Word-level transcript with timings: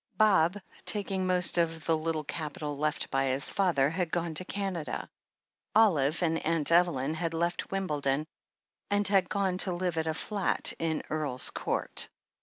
Bob, 0.17 0.57
taking 0.83 1.27
most 1.27 1.59
of 1.59 1.85
the 1.85 1.95
little 1.95 2.23
capital 2.23 2.75
left 2.75 3.11
by 3.11 3.25
his 3.25 3.51
father, 3.51 3.87
had 3.91 4.09
gone 4.11 4.33
to 4.33 4.43
Canada. 4.43 5.07
Olive 5.75 6.23
and 6.23 6.43
Aunt 6.43 6.71
Evelyn 6.71 7.13
had 7.13 7.35
left 7.35 7.69
Wimbledon 7.69 8.25
and 8.89 9.07
had 9.07 9.29
gone 9.29 9.59
to 9.59 9.71
live 9.71 9.99
at 9.99 10.07
a 10.07 10.15
flat 10.15 10.73
in 10.79 11.03
Earl's 11.11 11.51
Court. 11.51 12.09